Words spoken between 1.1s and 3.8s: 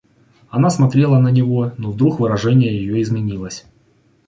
на него, но вдруг выражение ее изменилось.